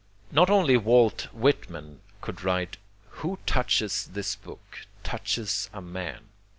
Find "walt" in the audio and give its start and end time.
0.77-1.27